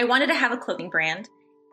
[0.00, 1.28] I wanted to have a clothing brand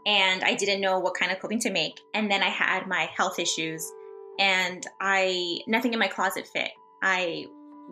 [0.05, 2.01] and I didn't know what kind of clothing to make.
[2.13, 3.89] And then I had my health issues
[4.37, 6.71] and I nothing in my closet fit.
[7.01, 7.45] I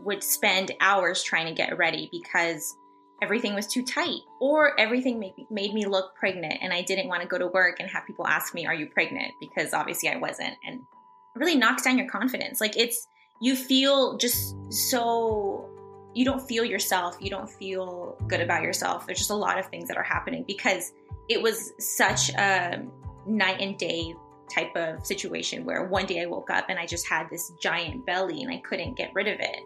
[0.04, 2.76] would spend hours trying to get ready because
[3.22, 7.22] everything was too tight or everything made, made me look pregnant and I didn't want
[7.22, 9.32] to go to work and have people ask me, Are you pregnant?
[9.40, 10.58] Because obviously I wasn't.
[10.68, 12.60] And it really knocks down your confidence.
[12.60, 13.08] Like it's,
[13.40, 15.70] you feel just so,
[16.16, 17.18] you don't feel yourself.
[17.20, 19.06] You don't feel good about yourself.
[19.06, 20.94] There's just a lot of things that are happening because
[21.28, 22.82] it was such a
[23.28, 24.16] night and day
[24.50, 28.06] type of situation where one day I woke up and I just had this giant
[28.06, 29.60] belly and I couldn't get rid of it.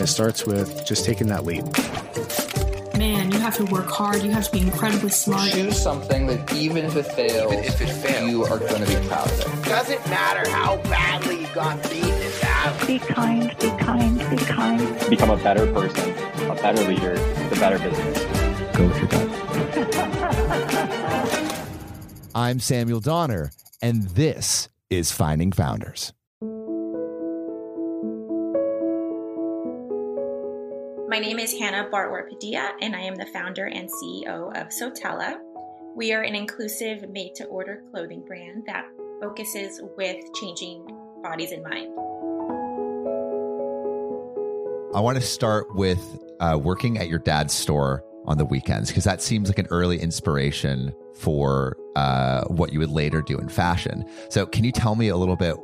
[0.00, 1.64] It starts with just taking that leap.
[3.42, 4.22] Man, you have to work hard.
[4.22, 5.50] You have to be incredibly smart.
[5.50, 8.30] Choose something that even if it fails, Even if it fails.
[8.30, 9.64] you are going to be proud of it.
[9.64, 12.86] Doesn't matter how badly you got beaten in battle.
[12.86, 15.10] Be kind, be kind, be kind.
[15.10, 16.10] become a better person,
[16.50, 17.16] a better leader,
[17.48, 18.18] the better business.
[18.76, 19.28] Go with your gut.
[22.36, 23.50] I'm Samuel Donner,
[23.82, 26.12] and this is Finding Founders.
[31.12, 35.36] My name is Hannah Bartwer Padilla, and I am the founder and CEO of Sotela.
[35.94, 38.86] We are an inclusive made to order clothing brand that
[39.20, 40.86] focuses with changing
[41.22, 41.92] bodies in mind.
[44.96, 46.00] I want to start with
[46.40, 50.00] uh, working at your dad's store on the weekends because that seems like an early
[50.00, 54.06] inspiration for uh, what you would later do in fashion.
[54.30, 55.56] So, can you tell me a little bit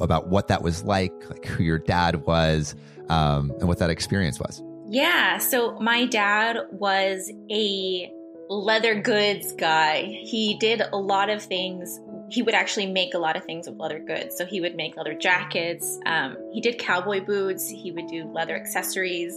[0.00, 2.76] about what that was like, like who your dad was,
[3.08, 4.62] um, and what that experience was?
[4.92, 8.12] Yeah, so my dad was a
[8.50, 10.02] leather goods guy.
[10.02, 11.98] He did a lot of things.
[12.28, 14.36] He would actually make a lot of things with leather goods.
[14.36, 15.98] So he would make leather jackets.
[16.04, 17.66] Um, he did cowboy boots.
[17.66, 19.34] He would do leather accessories,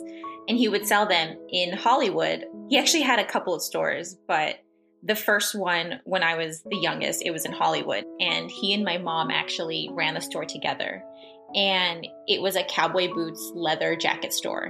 [0.49, 2.43] and he would sell them in Hollywood.
[2.67, 4.57] He actually had a couple of stores, but
[5.03, 8.03] the first one, when I was the youngest, it was in Hollywood.
[8.19, 11.01] And he and my mom actually ran the store together.
[11.55, 14.69] And it was a cowboy boots leather jacket store.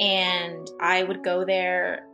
[0.00, 2.06] And I would go there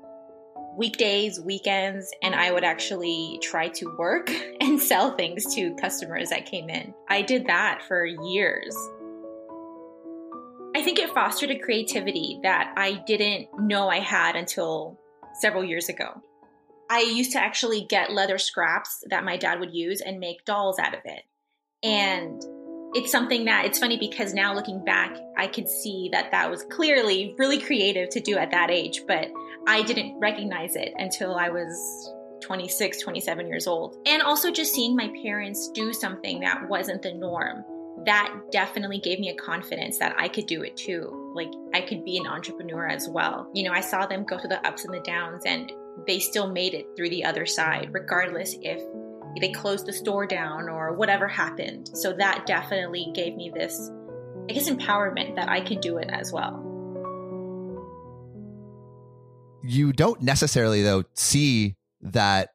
[0.77, 4.31] weekdays, weekends, and I would actually try to work
[4.61, 6.95] and sell things to customers that came in.
[7.09, 8.75] I did that for years.
[10.77, 14.97] I think it fostered a creativity that I didn't know I had until
[15.41, 16.23] several years ago.
[16.91, 20.79] I used to actually get leather scraps that my dad would use and make dolls
[20.79, 21.23] out of it.
[21.83, 22.43] And
[22.95, 26.63] it's something that it's funny because now looking back, I could see that that was
[26.65, 29.29] clearly really creative to do at that age, but
[29.67, 33.97] I didn't recognize it until I was 26, 27 years old.
[34.07, 37.65] And also just seeing my parents do something that wasn't the norm.
[38.07, 41.33] That definitely gave me a confidence that I could do it too.
[41.35, 43.51] Like I could be an entrepreneur as well.
[43.55, 45.71] You know, I saw them go through the ups and the downs and
[46.07, 48.81] they still made it through the other side, regardless if
[49.39, 51.91] they closed the store down or whatever happened.
[51.95, 53.91] So that definitely gave me this,
[54.49, 56.65] I guess, empowerment that I can do it as well.
[59.63, 62.51] You don't necessarily, though, see that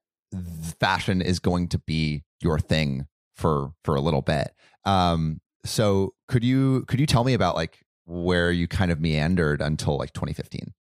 [0.79, 4.51] fashion is going to be your thing for for a little bit.
[4.85, 9.61] Um, so could you could you tell me about like where you kind of meandered
[9.61, 10.73] until like 2015?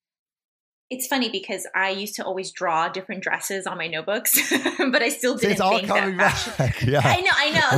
[0.92, 5.08] It's funny because I used to always draw different dresses on my notebooks, but I
[5.08, 6.90] still didn't it's all think coming that fashion.
[6.92, 7.00] Yeah.
[7.04, 7.70] I know, I know.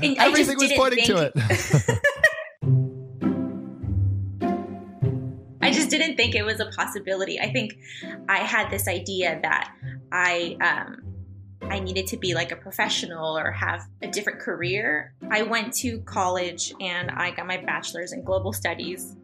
[0.02, 1.32] And I just Everything was didn't pointing to it.
[5.60, 7.40] I just didn't think it was a possibility.
[7.40, 7.74] I think
[8.28, 9.74] I had this idea that
[10.12, 11.02] I um,
[11.68, 15.14] I needed to be like a professional or have a different career.
[15.30, 19.16] I went to college and I got my bachelor's in global studies,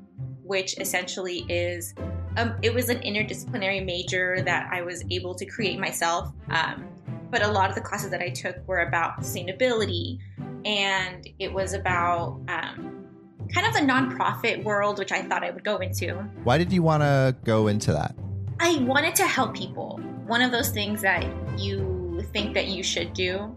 [0.43, 1.95] which essentially is
[2.39, 6.33] um, it was an interdisciplinary major that I was able to create myself.
[6.51, 6.89] Um,
[7.31, 10.19] but a lot of the classes that I took were about sustainability,
[10.65, 13.07] and it was about um,
[13.53, 16.15] kind of the nonprofit world, which I thought I would go into.
[16.45, 18.15] Why did you want to go into that?
[18.61, 20.01] I wanted to help people.
[20.27, 21.27] One of those things that
[21.59, 23.55] you think that you should do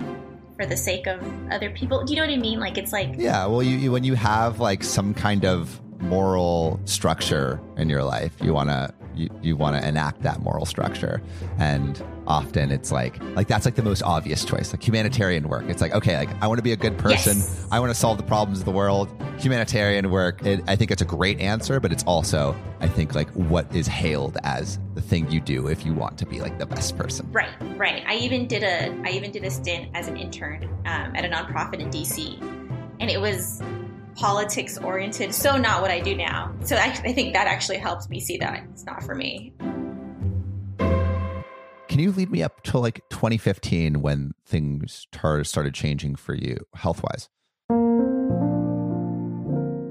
[0.57, 1.21] for the sake of
[1.51, 2.03] other people.
[2.03, 2.59] Do you know what I mean?
[2.59, 6.79] Like it's like Yeah, well, you, you when you have like some kind of moral
[6.85, 11.21] structure in your life, you want to you, you want to enact that moral structure,
[11.59, 15.65] and often it's like like that's like the most obvious choice, like humanitarian work.
[15.67, 17.67] It's like okay, like I want to be a good person, Yes.
[17.71, 19.09] I want to solve the problems of the world.
[19.37, 23.29] Humanitarian work, it, I think it's a great answer, but it's also I think like
[23.31, 26.65] what is hailed as the thing you do if you want to be like the
[26.65, 27.27] best person.
[27.33, 28.03] Right, right.
[28.07, 31.27] I even did a I even did a stint as an intern um, at a
[31.27, 32.39] nonprofit in DC,
[33.01, 33.61] and it was
[34.15, 35.33] politics oriented.
[35.33, 36.53] So not what I do now.
[36.63, 39.53] So I, I think that actually helps me see that it's not for me.
[41.91, 46.57] Can you lead me up to like 2015 when things tar- started changing for you
[46.73, 47.27] health wise?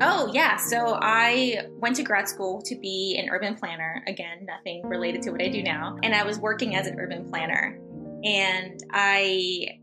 [0.03, 0.57] Oh, yeah.
[0.57, 4.03] So I went to grad school to be an urban planner.
[4.07, 5.99] Again, nothing related to what I do now.
[6.03, 7.79] And I was working as an urban planner.
[8.25, 9.81] And I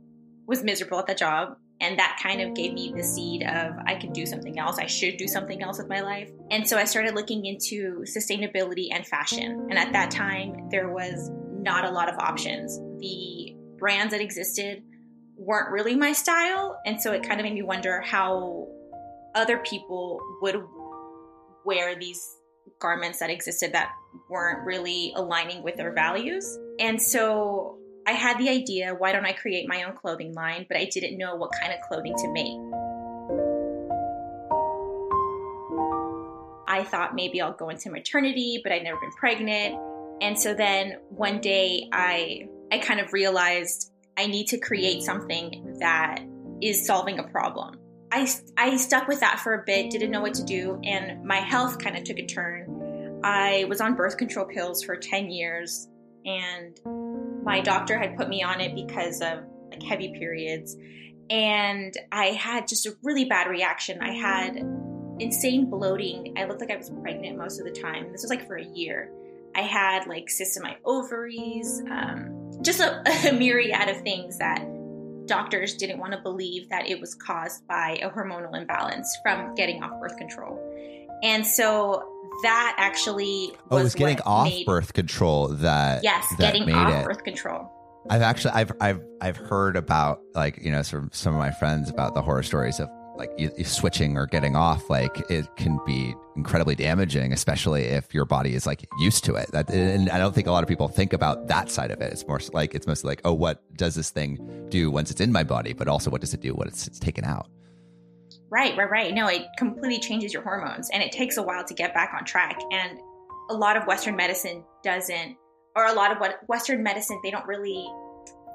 [0.47, 1.57] was miserable at the job.
[1.79, 4.79] And that kind of gave me the seed of I could do something else.
[4.79, 6.29] I should do something else with my life.
[6.49, 9.67] And so I started looking into sustainability and fashion.
[9.69, 12.79] And at that time, there was not a lot of options.
[12.99, 14.83] The brands that existed
[15.35, 16.79] weren't really my style.
[16.85, 18.67] And so it kind of made me wonder how
[19.35, 20.63] other people would
[21.63, 22.19] wear these
[22.79, 23.91] garments that existed that
[24.29, 26.57] weren't really aligning with their values.
[26.79, 27.76] And so
[28.07, 30.65] I had the idea why don't I create my own clothing line?
[30.69, 32.57] But I didn't know what kind of clothing to make.
[36.69, 39.75] I thought maybe I'll go into maternity, but I'd never been pregnant.
[40.21, 45.75] And so then one day I I kind of realized I need to create something
[45.79, 46.21] that
[46.61, 47.75] is solving a problem.
[48.11, 51.37] I, I stuck with that for a bit, didn't know what to do, and my
[51.37, 53.19] health kind of took a turn.
[53.23, 55.87] I was on birth control pills for 10 years,
[56.25, 56.79] and
[57.43, 59.39] my doctor had put me on it because of
[59.69, 60.75] like heavy periods.
[61.29, 64.01] And I had just a really bad reaction.
[64.01, 64.55] I had
[65.19, 66.35] insane bloating.
[66.37, 68.11] I looked like I was pregnant most of the time.
[68.11, 69.11] This was like for a year.
[69.55, 74.65] I had like cysts in my ovaries, um, just a, a myriad of things that
[75.25, 79.83] doctors didn't want to believe that it was caused by a hormonal imbalance from getting
[79.83, 80.57] off birth control.
[81.23, 82.03] And so
[82.43, 86.71] that actually was oh, it was getting off made- birth control that Yes, that getting
[86.73, 87.05] off it.
[87.05, 87.71] birth control.
[88.09, 91.89] I've actually I've I've I've heard about like you know from some of my friends
[91.89, 95.79] about the horror stories of like you, you switching or getting off like it can
[95.87, 100.19] be incredibly damaging especially if your body is like used to it that and i
[100.19, 102.75] don't think a lot of people think about that side of it it's more like
[102.75, 104.37] it's mostly like oh what does this thing
[104.69, 106.99] do once it's in my body but also what does it do when it's, it's
[106.99, 107.49] taken out
[108.49, 109.13] Right, right, right.
[109.13, 112.23] No, it completely changes your hormones and it takes a while to get back on
[112.25, 112.57] track.
[112.71, 112.99] And
[113.49, 115.37] a lot of Western medicine doesn't,
[115.75, 117.85] or a lot of what Western medicine, they don't really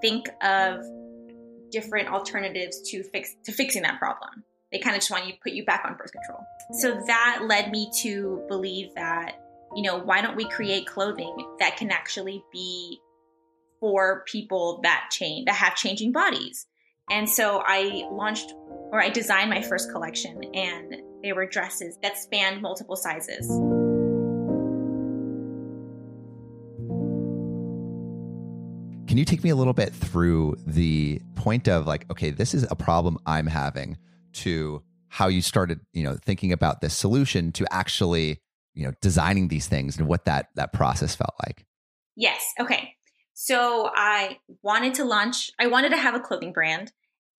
[0.00, 0.83] think of
[1.71, 4.44] different alternatives to fix to fixing that problem.
[4.71, 6.41] They kind of just want you put you back on birth control.
[6.81, 9.35] So that led me to believe that,
[9.75, 12.99] you know, why don't we create clothing that can actually be
[13.81, 16.67] for people that change that have changing bodies.
[17.12, 18.55] And so I launched
[18.91, 23.47] or I designed my first collection and they were dresses that spanned multiple sizes.
[29.09, 32.67] can you take me a little bit through the point of like okay this is
[32.70, 33.99] a problem i'm having
[34.32, 38.41] to how you started you know thinking about this solution to actually
[38.73, 41.67] you know designing these things and what that that process felt like
[42.17, 42.43] Yes.
[42.61, 42.94] Okay.
[43.35, 46.93] So I wanted to launch, I wanted to have a clothing brand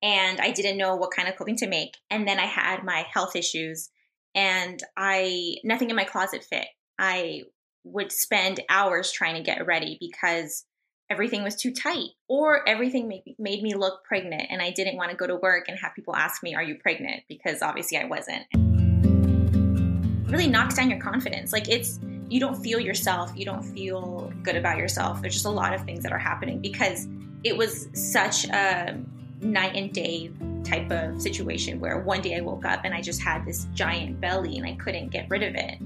[0.04, 1.96] and I didn't know what kind of clothing to make.
[2.12, 3.90] And then I had my health issues
[4.36, 6.68] and I, nothing in my closet fit.
[7.00, 7.44] I
[7.86, 10.66] would spend hours trying to get ready because
[11.10, 15.12] everything was too tight or everything made, made me look pregnant and I didn't want
[15.12, 17.24] to go to work and have people ask me, Are you pregnant?
[17.30, 18.44] Because obviously I wasn't.
[18.54, 21.54] It really knocks down your confidence.
[21.54, 25.22] Like it's, you don't feel yourself, you don't feel good about yourself.
[25.22, 27.08] There's just a lot of things that are happening because
[27.44, 28.98] it was such a
[29.44, 30.32] night and day
[30.64, 34.20] type of situation where one day I woke up and I just had this giant
[34.20, 35.78] belly and I couldn't get rid of it.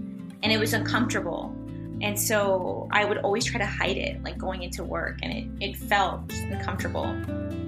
[0.44, 1.56] And it was uncomfortable.
[2.02, 5.70] And so I would always try to hide it, like going into work, and it,
[5.72, 7.06] it felt uncomfortable.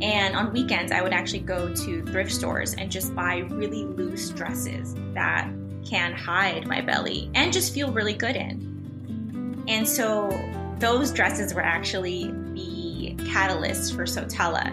[0.02, 4.30] And on weekends, I would actually go to thrift stores and just buy really loose
[4.30, 5.50] dresses that
[5.84, 9.64] can hide my belly and just feel really good in.
[9.68, 10.30] And so
[10.78, 14.72] those dresses were actually the catalyst for Sotela.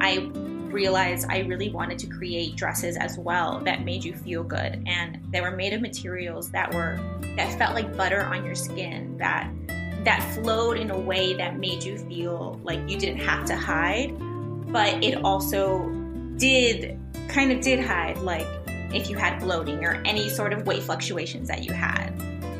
[0.00, 0.30] I
[0.74, 4.82] realized I really wanted to create dresses as well that made you feel good.
[4.86, 6.98] And they were made of materials that were
[7.36, 9.50] that felt like butter on your skin that
[10.04, 14.14] that flowed in a way that made you feel like you didn't have to hide.
[14.70, 15.88] But it also
[16.36, 18.46] did kind of did hide like
[18.92, 22.10] if you had bloating or any sort of weight fluctuations that you had.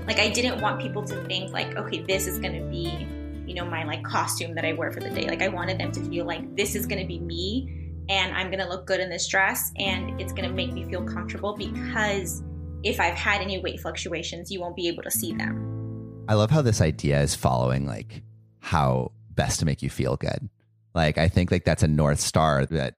[0.07, 3.07] Like i didn't want people to think like okay this is going to be
[3.47, 5.27] you know my like costume that i wear for the day.
[5.27, 8.49] Like i wanted them to feel like this is going to be me and i'm
[8.59, 12.43] to look good in this dress and it's to make me feel comfortable because
[12.83, 15.75] if i've had any weight fluctuations you won't be able to see them
[16.29, 18.23] I love how this idea is following like
[18.61, 20.49] how best to make you feel good.
[20.95, 22.95] Like I think like that's a north star that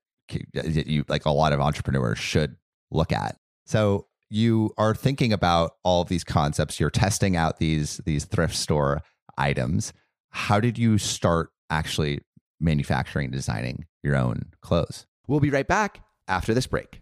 [0.52, 2.56] you like a lot of entrepreneurs should
[2.90, 3.36] look at.
[3.64, 6.78] So you are thinking about all of these concepts.
[6.78, 9.02] You're testing out these these thrift store
[9.38, 9.92] items.
[10.30, 12.20] How did you start actually
[12.60, 15.04] manufacturing designing your own clothes?
[15.26, 17.00] We'll be right back after this break.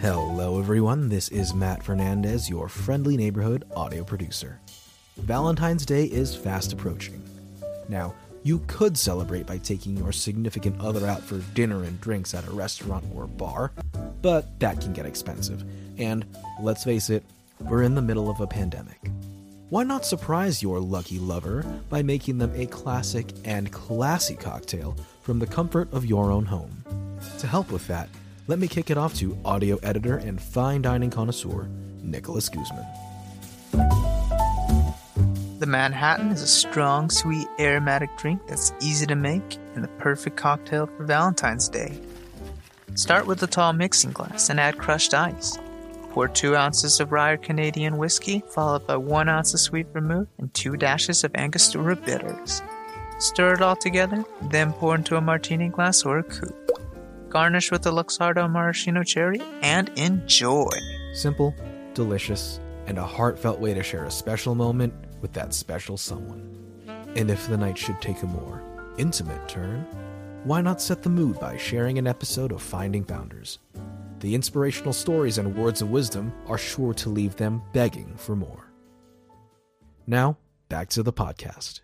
[0.00, 1.08] Hello, everyone.
[1.08, 4.60] This is Matt Fernandez, your friendly neighborhood audio producer.
[5.16, 7.22] Valentine's Day is fast approaching.
[7.88, 12.46] Now, you could celebrate by taking your significant other out for dinner and drinks at
[12.46, 13.72] a restaurant or bar,
[14.22, 15.64] but that can get expensive.
[15.98, 16.24] And
[16.60, 17.24] let's face it,
[17.60, 19.10] we're in the middle of a pandemic.
[19.68, 25.40] Why not surprise your lucky lover by making them a classic and classy cocktail from
[25.40, 26.84] the comfort of your own home?
[27.40, 28.08] To help with that,
[28.46, 31.68] let me kick it off to audio editor and fine dining connoisseur,
[32.00, 32.86] Nicholas Guzman.
[35.58, 40.36] The Manhattan is a strong, sweet, aromatic drink that's easy to make and the perfect
[40.36, 42.00] cocktail for Valentine's Day.
[42.94, 45.58] Start with a tall mixing glass and add crushed ice.
[46.16, 50.52] Pour 2 ounces of rye Canadian whiskey, followed by 1 ounce of sweet vermouth and
[50.54, 52.62] 2 dashes of Angostura bitters.
[53.18, 56.70] Stir it all together, then pour into a martini glass or a coupe.
[57.28, 60.70] Garnish with a Luxardo maraschino cherry and enjoy.
[61.12, 61.54] Simple,
[61.92, 66.50] delicious, and a heartfelt way to share a special moment with that special someone.
[67.14, 68.62] And if the night should take a more
[68.96, 69.86] intimate turn,
[70.44, 73.58] why not set the mood by sharing an episode of Finding Founders?
[74.20, 78.72] The inspirational stories and words of wisdom are sure to leave them begging for more.
[80.06, 81.80] Now, back to the podcast.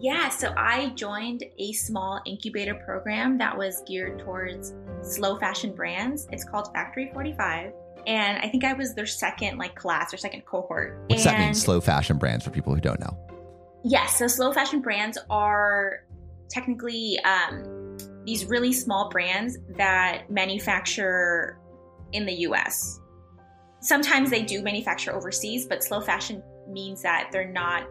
[0.00, 6.28] Yeah, so I joined a small incubator program that was geared towards slow fashion brands.
[6.30, 7.72] It's called Factory 45.
[8.06, 11.04] And I think I was their second like class or second cohort.
[11.08, 11.52] What's that mean?
[11.52, 13.18] Slow fashion brands for people who don't know.
[13.84, 16.04] Yes, so slow fashion brands are
[16.48, 17.77] technically um,
[18.28, 21.58] these really small brands that manufacture
[22.12, 23.00] in the US.
[23.80, 27.88] Sometimes they do manufacture overseas, but slow fashion means that they're not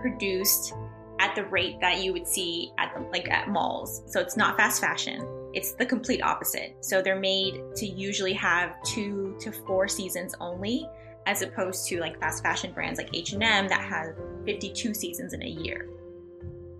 [0.00, 0.72] produced
[1.18, 4.02] at the rate that you would see at the, like at malls.
[4.06, 5.20] So it's not fast fashion.
[5.52, 6.76] It's the complete opposite.
[6.80, 10.88] So they're made to usually have 2 to 4 seasons only
[11.26, 14.14] as opposed to like fast fashion brands like H&M that have
[14.46, 15.86] 52 seasons in a year.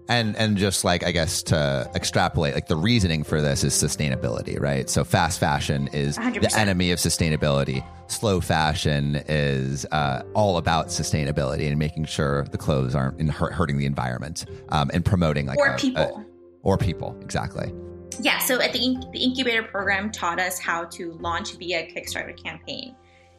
[0.08, 4.61] And and just like I guess to extrapolate, like the reasoning for this is sustainability,
[4.61, 4.88] right?
[4.90, 6.58] So fast fashion is the 100%.
[6.58, 7.82] enemy of sustainability.
[8.08, 13.54] Slow fashion is uh, all about sustainability and making sure the clothes aren't in hurt,
[13.54, 16.02] hurting the environment um, and promoting like or a- people.
[16.02, 16.26] a-
[16.62, 17.73] or people exactly.
[18.20, 22.37] yeah, so at the, inc- the incubator program taught us how to launch via Kickstarter
[22.42, 22.94] campaign.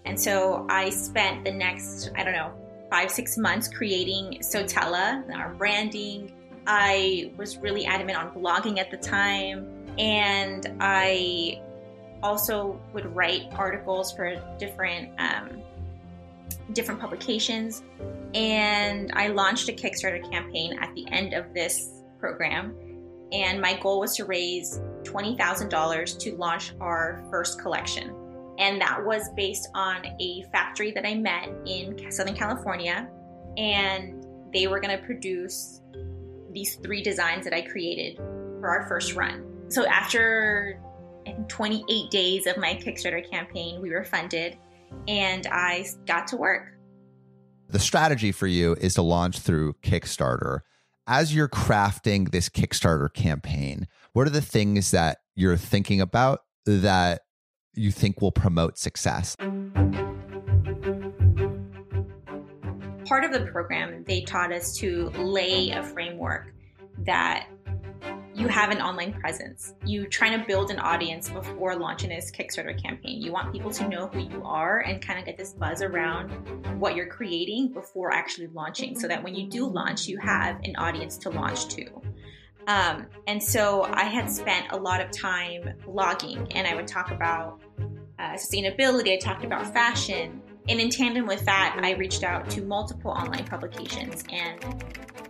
[0.06, 2.52] And so I spent the next, I don't know,
[2.92, 6.32] five, six months creating Sotela, our branding.
[6.68, 9.68] I was really adamant on blogging at the time.
[9.98, 11.62] And I
[12.24, 15.62] also would write articles for different um,
[16.74, 17.84] different publications.
[18.34, 22.76] And I launched a Kickstarter campaign at the end of this program.
[23.32, 28.14] And my goal was to raise $20,000 to launch our first collection.
[28.58, 33.10] And that was based on a factory that I met in Southern California.
[33.58, 35.82] And they were going to produce
[36.56, 39.46] these three designs that I created for our first run.
[39.68, 40.80] So after
[41.48, 44.58] 28 days of my Kickstarter campaign, we were funded
[45.08, 46.72] and I got to work.
[47.68, 50.60] The strategy for you is to launch through Kickstarter.
[51.08, 57.22] As you're crafting this Kickstarter campaign, what are the things that you're thinking about that
[57.74, 59.36] you think will promote success?
[63.06, 66.54] Part of the program, they taught us to lay a framework
[67.06, 67.48] that
[68.34, 69.74] you have an online presence.
[69.86, 73.22] You're trying to build an audience before launching this Kickstarter campaign.
[73.22, 76.32] You want people to know who you are and kind of get this buzz around
[76.80, 80.76] what you're creating before actually launching, so that when you do launch, you have an
[80.76, 81.88] audience to launch to.
[82.68, 87.12] Um, and so I had spent a lot of time blogging, and I would talk
[87.12, 87.62] about
[88.20, 89.14] uh, sustainability.
[89.14, 93.46] I talked about fashion, and in tandem with that, I reached out to multiple online
[93.46, 94.64] publications and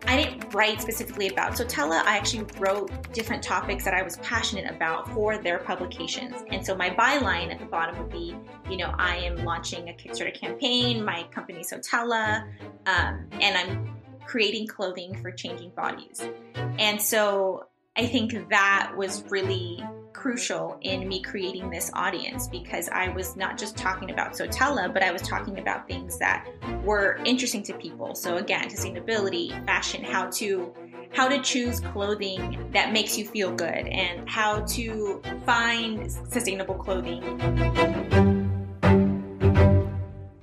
[0.08, 2.04] I didn't write specifically about Sotela.
[2.06, 6.36] I actually wrote different topics that I was passionate about for their publications.
[6.51, 8.36] And so my byline at the bottom would be,
[8.70, 12.48] you know, I am launching a Kickstarter campaign, my company Sotela,
[12.86, 16.22] um, and I'm creating clothing for changing bodies.
[16.77, 23.08] And so I think that was really crucial in me creating this audience because I
[23.08, 26.46] was not just talking about Sotela, but I was talking about things that
[26.84, 28.14] were interesting to people.
[28.14, 30.74] So again, sustainability, fashion, how to
[31.14, 37.22] how to choose clothing that makes you feel good and how to find sustainable clothing.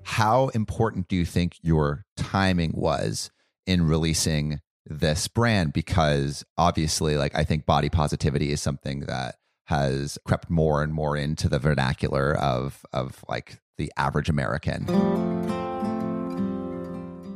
[0.04, 3.30] How important do you think your timing was
[3.66, 5.72] in releasing this brand?
[5.72, 11.16] Because obviously, like, I think body positivity is something that has crept more and more
[11.16, 14.86] into the vernacular of of like the average American.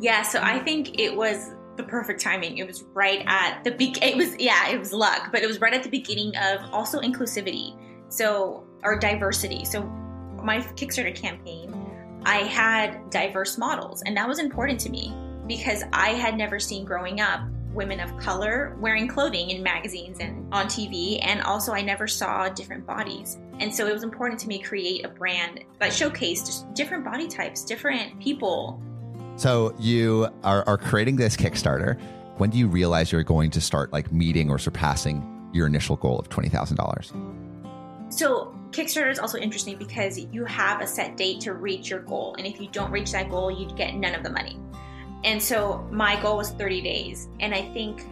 [0.01, 2.59] Yeah, so I think it was the perfect timing.
[2.59, 5.61] It was right at the be- it was yeah, it was luck, but it was
[5.61, 7.77] right at the beginning of also inclusivity.
[8.09, 9.65] So or diversity.
[9.65, 9.83] So
[10.43, 11.75] my Kickstarter campaign,
[12.25, 15.15] I had diverse models and that was important to me
[15.47, 17.41] because I had never seen growing up
[17.77, 21.19] women of color wearing clothing in magazines and on TV.
[21.23, 23.39] And also, I never saw different bodies.
[23.61, 27.29] And so it was important to me to create a brand that showcased different body
[27.29, 28.83] types, different people.
[29.37, 32.01] So you are, are creating this Kickstarter.
[32.39, 36.19] When do you realize you're going to start like meeting or surpassing your initial goal
[36.19, 38.13] of $20,000?
[38.13, 42.35] So Kickstarter is also interesting because you have a set date to reach your goal.
[42.39, 44.59] And if you don't reach that goal, you get none of the money.
[45.27, 47.29] And so my goal was 30 days.
[47.41, 48.05] And I think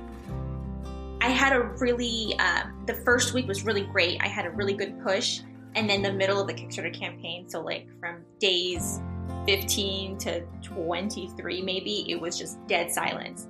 [1.21, 4.21] I had a really, uh, the first week was really great.
[4.21, 5.40] I had a really good push.
[5.76, 9.00] And then the middle of the Kickstarter campaign, so like from days
[9.47, 13.49] 15 to 23 maybe, it was just dead silence.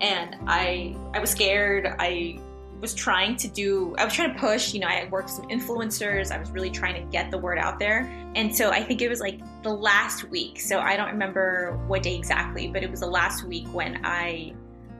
[0.00, 1.94] And I I was scared.
[1.98, 2.38] I
[2.84, 5.48] was trying to do I was trying to push, you know, I worked with some
[5.48, 6.30] influencers.
[6.30, 8.00] I was really trying to get the word out there.
[8.34, 10.60] And so I think it was like the last week.
[10.60, 14.52] So I don't remember what day exactly, but it was the last week when I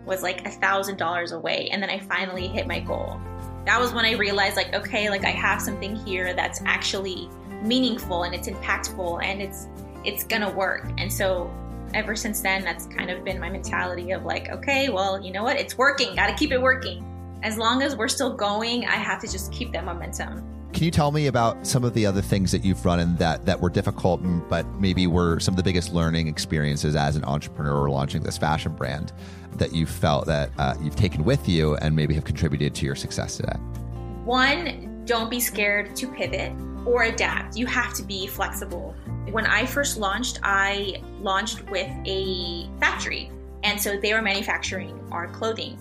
[0.07, 3.21] was like a thousand dollars away and then I finally hit my goal.
[3.67, 7.29] That was when I realized like, okay, like I have something here that's actually
[7.63, 9.69] meaningful and it's impactful and it's
[10.05, 10.91] it's gonna work.
[10.97, 11.53] And so
[11.93, 15.43] ever since then that's kind of been my mentality of like, okay, well, you know
[15.43, 17.05] what, it's working, gotta keep it working
[17.45, 20.43] as long as we're still going, I have to just keep that momentum.
[20.73, 23.47] Can you tell me about some of the other things that you've run and that
[23.47, 27.89] that were difficult, but maybe were some of the biggest learning experiences as an entrepreneur
[27.89, 29.13] launching this fashion brand
[29.53, 32.97] that you felt that uh, you've taken with you and maybe have contributed to your
[32.97, 33.57] success today?
[34.25, 36.53] One, don't be scared to pivot
[36.87, 37.57] or adapt.
[37.57, 38.97] You have to be flexible.
[39.31, 43.31] When I first launched, I launched with a factory,
[43.63, 45.79] and so they were manufacturing our clothing.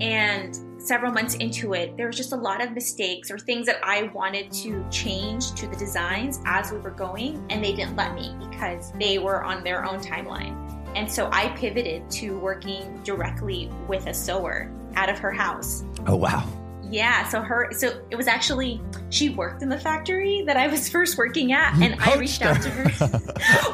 [0.00, 3.78] And several months into it, there was just a lot of mistakes or things that
[3.82, 8.14] I wanted to change to the designs as we were going, and they didn't let
[8.14, 10.60] me because they were on their own timeline.
[10.94, 15.84] And so I pivoted to working directly with a sewer out of her house.
[16.06, 16.46] Oh, wow.
[16.90, 20.88] Yeah, so her so it was actually she worked in the factory that I was
[20.90, 22.84] first working at and I reached out to her.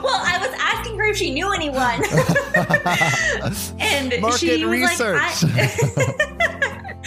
[0.02, 2.02] well, I was asking her if she knew anyone.
[3.78, 5.42] and Market she was research.
[5.42, 6.39] like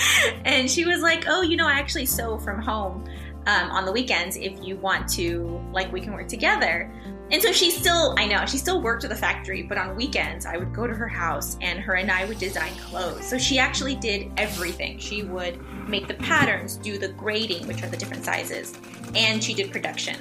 [0.46, 3.06] and she was like, "Oh, you know, I actually sew from home
[3.46, 4.36] um, on the weekends.
[4.36, 6.92] If you want to, like, we can work together."
[7.32, 10.46] And so she still, I know, she still worked at the factory, but on weekends
[10.46, 13.26] I would go to her house and her and I would design clothes.
[13.28, 15.00] So she actually did everything.
[15.00, 18.78] She would make the patterns, do the grading, which are the different sizes,
[19.16, 20.18] and she did production.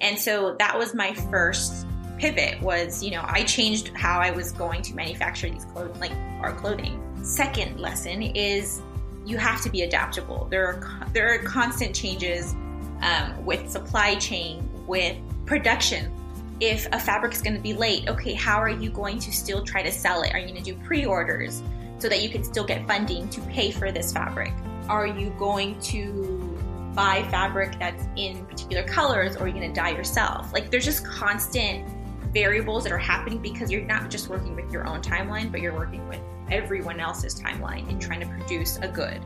[0.00, 1.86] And so that was my first
[2.18, 6.12] pivot was, you know, I changed how I was going to manufacture these clothes, like
[6.42, 7.00] our clothing.
[7.24, 8.82] Second lesson is
[9.24, 10.46] you have to be adaptable.
[10.50, 12.54] There are there are constant changes
[13.02, 16.12] um, with supply chain, with production.
[16.60, 19.64] If a fabric is going to be late, okay, how are you going to still
[19.64, 20.32] try to sell it?
[20.32, 21.62] Are you going to do pre-orders
[21.98, 24.52] so that you can still get funding to pay for this fabric?
[24.88, 26.58] Are you going to
[26.94, 30.52] buy fabric that's in particular colors, or are you going to dye yourself?
[30.52, 31.88] Like, there's just constant
[32.32, 35.74] variables that are happening because you're not just working with your own timeline, but you're
[35.74, 36.20] working with
[36.52, 39.20] everyone else's timeline in trying to produce a good.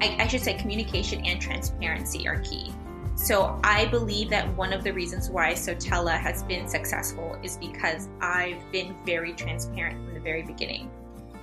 [0.00, 2.72] I, I, should say communication and transparency are key.
[3.14, 8.08] So I believe that one of the reasons why Sotela has been successful is because
[8.20, 10.90] I've been very transparent from the very beginning.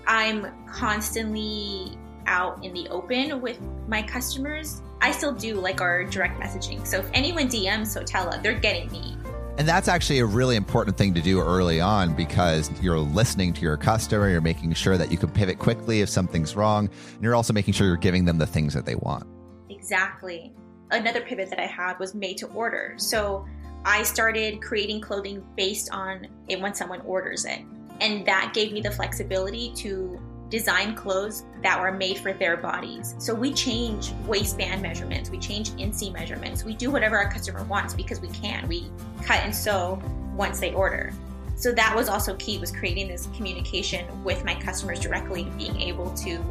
[0.06, 4.82] I'm constantly out in the open with my customers.
[5.00, 6.86] I still do like our direct messaging.
[6.86, 9.16] So if anyone DMs Sotela, they're getting me.
[9.62, 13.62] And that's actually a really important thing to do early on because you're listening to
[13.62, 17.36] your customer, you're making sure that you can pivot quickly if something's wrong, and you're
[17.36, 19.28] also making sure you're giving them the things that they want.
[19.70, 20.52] Exactly.
[20.90, 22.96] Another pivot that I had was made to order.
[22.98, 23.46] So
[23.86, 27.60] I started creating clothing based on it when someone orders it.
[28.00, 30.20] And that gave me the flexibility to
[30.52, 33.16] design clothes that were made for their bodies.
[33.18, 37.94] So we change waistband measurements, we change inseam measurements, we do whatever our customer wants
[37.94, 38.68] because we can.
[38.68, 38.92] We
[39.24, 40.00] cut and sew
[40.36, 41.14] once they order.
[41.56, 46.12] So that was also key was creating this communication with my customers directly, being able
[46.16, 46.44] to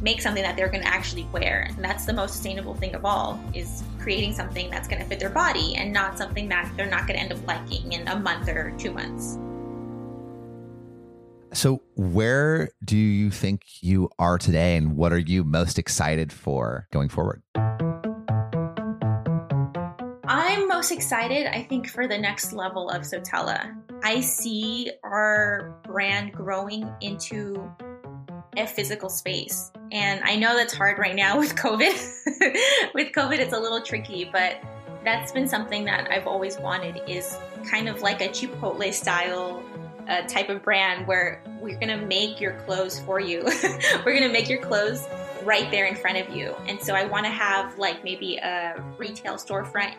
[0.00, 1.66] make something that they're going to actually wear.
[1.68, 5.18] And that's the most sustainable thing of all is creating something that's going to fit
[5.18, 8.20] their body and not something that they're not going to end up liking in a
[8.20, 9.38] month or two months.
[11.54, 16.88] So, where do you think you are today, and what are you most excited for
[16.90, 17.42] going forward?
[20.26, 23.72] I'm most excited, I think, for the next level of Sotela.
[24.02, 27.72] I see our brand growing into
[28.56, 29.70] a physical space.
[29.92, 32.92] And I know that's hard right now with COVID.
[32.94, 34.60] with COVID, it's a little tricky, but
[35.04, 39.62] that's been something that I've always wanted is kind of like a Chipotle style
[40.08, 43.42] uh, type of brand where we're going to make your clothes for you.
[44.04, 45.06] we're going to make your clothes
[45.44, 46.54] right there in front of you.
[46.66, 49.94] And so I want to have like maybe a retail storefront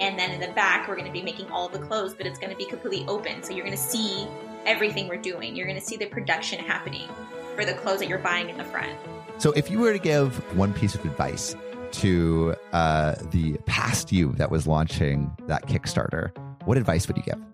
[0.00, 2.38] and then in the back we're going to be making all the clothes, but it's
[2.38, 3.42] going to be completely open.
[3.42, 4.26] So you're going to see
[4.66, 5.56] everything we're doing.
[5.56, 7.08] You're going to see the production happening
[7.54, 8.92] for the clothes that you're buying in the front.
[9.38, 11.54] So, if you were to give one piece of advice
[11.92, 17.47] to uh, the past you that was launching that Kickstarter, what advice would you give?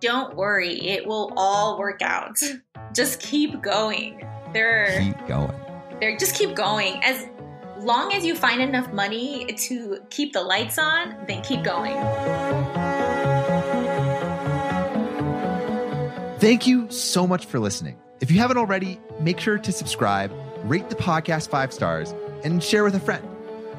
[0.00, 2.38] Don't worry, it will all work out.
[2.94, 4.24] Just keep going.
[4.52, 5.54] There, keep going.
[6.00, 7.02] There, just keep going.
[7.02, 7.26] As
[7.78, 11.96] long as you find enough money to keep the lights on, then keep going.
[16.38, 17.98] Thank you so much for listening.
[18.20, 20.32] If you haven't already, make sure to subscribe,
[20.64, 23.26] rate the podcast five stars, and share with a friend.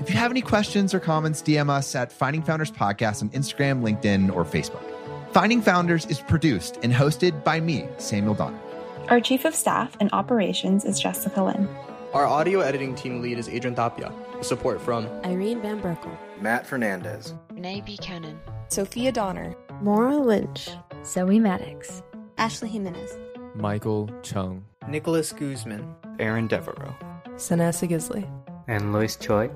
[0.02, 3.82] If you have any questions or comments, DM us at Finding Founders Podcast on Instagram,
[3.82, 4.84] LinkedIn, or Facebook.
[5.32, 8.60] Finding Founders is produced and hosted by me, Samuel Donner.
[9.10, 11.70] Our Chief of Staff and Operations is Jessica Lynn.
[12.14, 14.12] Our audio editing team lead is Adrian Tapia.
[14.42, 18.40] Support from Irene Van Berkel, Matt Fernandez, Renee Buchanan,
[18.70, 20.70] Sophia Donner, Maura Lynch,
[21.06, 22.02] Zoe Maddox,
[22.40, 23.12] Ashley Jimenez.
[23.54, 26.96] Michael Chung, Nicholas Guzman, Aaron Devereaux,
[27.36, 28.28] Sanessa Gisley,
[28.68, 29.52] and Lois Choi.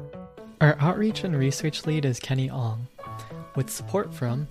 [0.61, 2.87] Our outreach and research lead is Kenny Ong,
[3.55, 4.47] with support from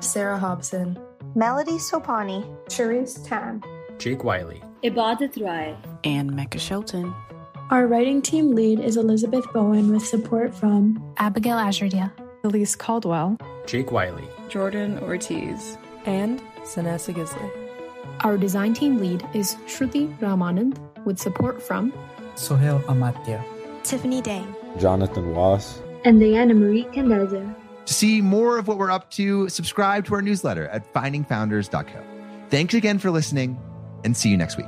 [0.00, 0.98] Sarah Hobson,
[1.34, 3.62] Melody Sopani, Cherise Tan,
[3.98, 7.14] Jake Wiley, Ibadat Rai, and Mecca Shelton.
[7.70, 12.12] Our writing team lead is Elizabeth Bowen with support from Abigail Azradia,
[12.44, 17.50] Elise Caldwell, Jake Wiley, Jordan Ortiz, and Sanessa Gisley.
[18.20, 21.92] Our design team lead is Shruti Ramanand with support from
[22.36, 23.42] Sohail Amatya,
[23.82, 27.54] Tiffany Dang, Jonathan Wass, and Diana Marie Candelza.
[27.86, 32.04] To see more of what we're up to, subscribe to our newsletter at findingfounders.co.
[32.50, 33.58] Thanks again for listening
[34.04, 34.66] and see you next week.